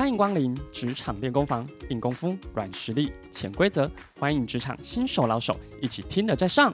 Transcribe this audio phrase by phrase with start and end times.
[0.00, 3.86] 欢迎光临职场练功房，硬功夫、软实力、潜规则，
[4.18, 6.72] 欢迎职场新手老手一起听了再上。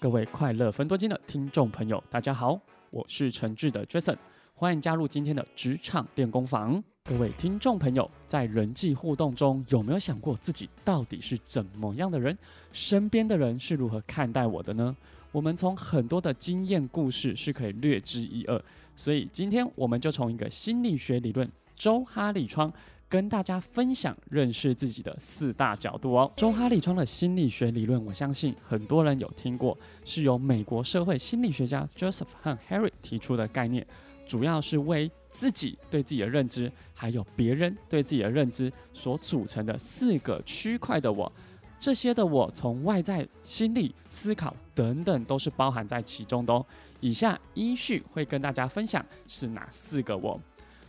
[0.00, 2.58] 各位快乐分多金的听众朋友，大家好，
[2.88, 4.16] 我是诚挚的 Jason，
[4.54, 6.82] 欢迎加入今天的职场练功房。
[7.04, 12.38] 各位听众朋友，在人际互动中有没有想过自己到底是怎么样的人？
[12.72, 14.96] 身边的人是如何看待我的呢？
[15.32, 22.72] 我们从很多的经验故事是可以略知一二，所以今天我们就从一个心理学理论周哈利窗
[23.08, 26.32] 跟大家分享认识自己的四大角度哦。
[26.36, 33.84] 周哈利窗的心理学理论，我相信很多人有听过，是由美国社会心理学家 Joseph 和 Harry 提出的概念。
[34.32, 41.30] 主要是为自己对自己的认知，还有别人对自己的认知所组成的四个区块的我，
[41.78, 46.64] 这些的我从外在、心理、思考等等都是包含在其中的哦。
[47.00, 50.40] 以下依序会跟大家分享是哪四个我。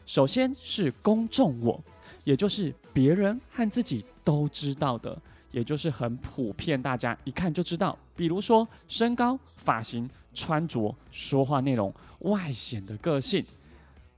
[0.05, 1.83] 首先是公众我，
[2.23, 5.21] 也就是别人和自己都知道的，
[5.53, 10.09] 也就是很普遍，大家一看就知道，比如说身高、发型。
[10.35, 13.45] 穿着、说话内容、外显的个性。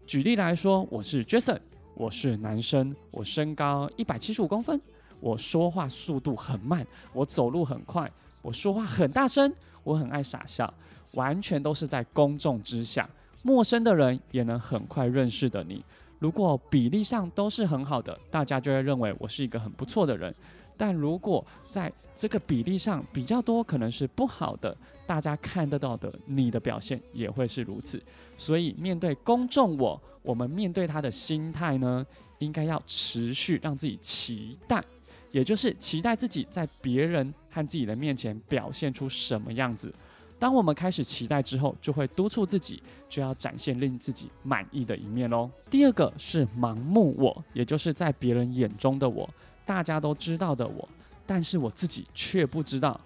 [0.08, 1.60] 举例来说，我是 Jason，
[1.94, 4.80] 我是男生，我身高一百七十五公分，
[5.20, 8.10] 我说话速度很慢，我走路很快，
[8.42, 10.74] 我说话很大声，我很爱傻笑，
[11.16, 13.10] 完全都是在公众之下，
[13.42, 15.84] 陌生的人也能很快认识的你。
[16.20, 20.34] 如果比例上都是很好的，大家就会认为我是一个很不错的人。
[20.78, 28.02] 但如果在这个比例上比较多，可能是不好的，大家看得到的，你的表现也会是如此。
[28.38, 32.06] 所以面对公众我，我们面对他的心态呢，
[32.40, 34.84] 应该要持续让自己期待，
[35.32, 39.94] 也就是期待自己在别人和自己的面前表现出什么样子。
[40.38, 45.50] 当我们开始期待之后，就会督促自己，就要展现令自己满意的一面喽。
[45.70, 49.30] 第二个是盲目我，也就是在别人眼中的我。
[49.66, 50.88] 大家都知道的我，
[51.26, 53.00] 但是我自己却不知道。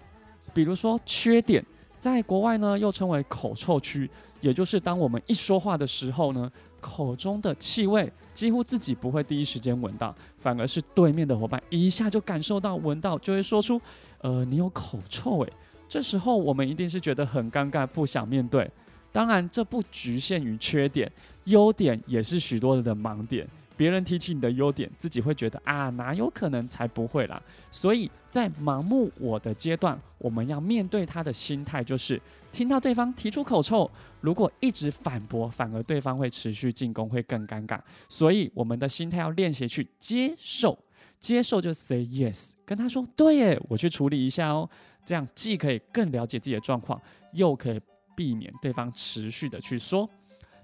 [0.52, 1.64] 比如说缺点，
[1.98, 4.08] 在国外呢又称为口臭区，
[4.40, 6.50] 也就是当我们一说话的时候呢，
[6.80, 13.80] 口中的气味几乎自己不会第一时间闻到，反而是对面的伙伴一下就感受到闻到，就会说出
[14.22, 15.52] ：“呃，你有口臭诶。”
[15.88, 18.70] 这时候我们一定是觉得很尴尬，不想面对。
[19.12, 21.10] 当然，这不局限于缺点，
[21.44, 23.44] 优点也是许多人的盲点。
[23.80, 26.68] 别人提起你的优点，自己会觉得啊，哪有可能？
[26.68, 27.42] 才不会啦！
[27.70, 32.20] 所以在盲目我的阶段，我们要面对他的心态，就是
[32.52, 33.90] 听到对方提出口臭，
[34.20, 37.80] 如果一直反驳，反而对方会持续进攻，会更尴尬。
[38.06, 40.78] 所以我们的心态要练习去接受，
[41.18, 44.68] 接受就 say yes，跟他说对耶，我去处理一下哦。
[45.06, 47.00] 这样既可以更了解自己的状况，
[47.32, 47.80] 又可以
[48.14, 50.06] 避免对方持续的去说。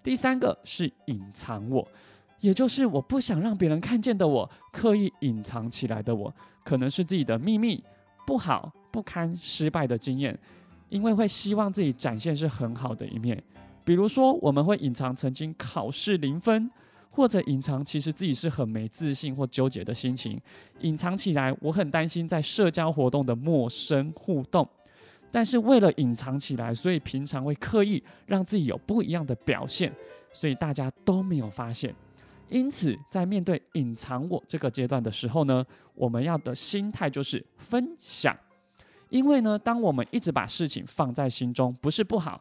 [0.03, 1.89] 第三个是隐藏我。
[2.41, 6.33] 也就是我不想让别人看见的我，刻意隐藏起来的我，
[6.65, 7.83] 可能是自己的秘密、
[8.27, 10.39] 不好、不堪、失败的经验，
[10.89, 13.43] 因为会希望自己展现是很好的一面。
[13.85, 16.71] 比如说，我们会隐藏曾经考试零分，
[17.11, 20.41] 或者隐藏其实自己是很没自信或纠结的心情，
[20.81, 24.69] 隐藏起来，我很担心在社交活动的陌生互动，
[25.31, 29.93] 但是为了隐藏起来，所以平常会刻意让自己有不一样的表现，
[30.33, 31.95] 所以大家都没有发现。
[32.49, 35.65] 因此，在面对隐藏我这个阶段的时候呢，
[35.95, 38.37] 我们要的心态就是分享。
[39.09, 42.41] 因为呢，当我们一直把事情放在心中，不是不好，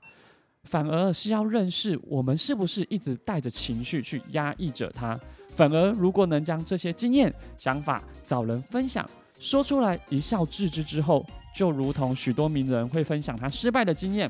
[0.64, 5.20] 反而是要认识我们是不是一直带着情绪去压抑着它。
[5.48, 9.08] 反而，如果能将这些经验、想法找人分享，
[9.40, 14.30] 说出来一笑置之之后，就如同许多名人会分享他失败的经验。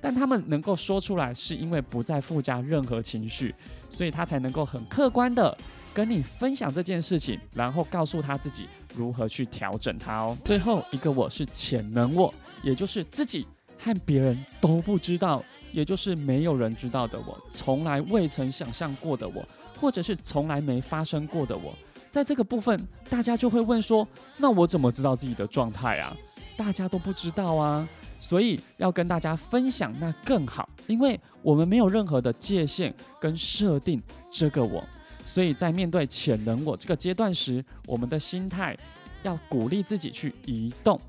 [0.00, 3.54] 但他们能够说出来，是因为不再附加任何情绪，
[3.90, 5.56] 所以他才能够很客观的
[5.92, 10.38] 跟你分享这件事情，然后告诉他自己如何去调整它哦。
[10.44, 12.32] 最后一个我是潜能我，
[12.62, 13.46] 也就是自己
[13.78, 19.44] 和别人都不知道，也就是没有人知道的我，从来未曾想象过的我，
[19.80, 21.74] 或者是从来没发生过的我。
[22.10, 24.06] 在这个部分，大家就会问说：
[24.36, 26.16] 那我怎么知道自己的状态啊？
[26.56, 27.88] 大家都不知道啊。
[28.20, 34.84] 所以要跟大家分享，那更好，因为我们没有任何的界限跟设定这个我，
[35.24, 38.76] 所以在面对潜能我这个阶段时，我们的心态
[39.22, 41.00] 要鼓励自己去移动，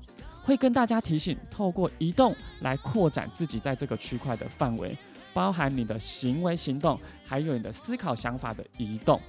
[0.44, 4.96] 会跟大家提醒，透过移动来扩展自己在这个区块的范围。
[5.32, 9.20] 包含你的行为行动，还有你的思考想法的移动。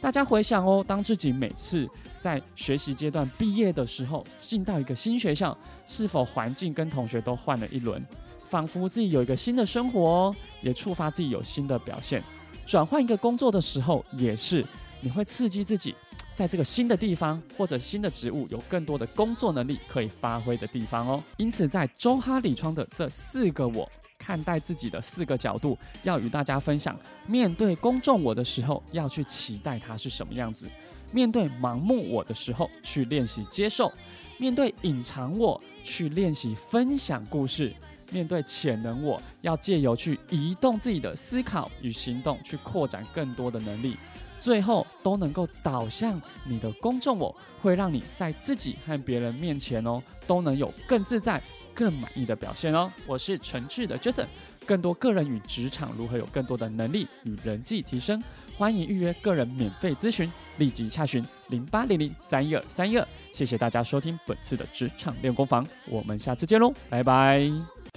[0.00, 1.88] 大家回想哦，当自己每次
[2.20, 5.56] 在学习阶段毕业的时候，进到一个新学校，
[5.86, 8.00] 是否环境跟同学都换了一轮，
[8.44, 12.22] 仿佛自己有一个新的生活哦，也触发自己有新的表现。
[12.64, 14.64] 转换一个工作的时候，也是
[15.00, 15.94] 你会刺激自己，
[16.32, 21.22] 在这个新的地方或者新的职务，有更多的工作能力可以发挥的地方哦。
[21.38, 23.90] 因此，在周哈里窗的这四个我。
[24.18, 26.98] 看待自己的四个角度，要与大家分享。
[27.26, 30.66] 面对公众我的时候，要去期待它是什么样子；
[31.12, 33.90] 面对盲目我的时候，去练习接受；
[34.36, 37.72] 面对隐藏我，去练习分享故事；
[38.10, 43.96] 面对潜能我，要借由去移动自己的思考与行动，去扩展更多的能力。
[44.40, 51.42] 最后，都能够导向你的公众我，会让你在自己和别人面前哦，都能有更自在。
[51.74, 52.92] 更满意的表现哦！
[53.06, 54.26] 我是诚挚的 Jason，
[54.66, 58.20] 更多个人与职场如何有更多的能力与人际提升，
[58.56, 63.06] 欢迎预约个人免费咨询，立即洽询零八零零三一二三一二。
[63.32, 67.77] 谢谢大家收听本次的职场练功房，我们下次见喽，拜拜！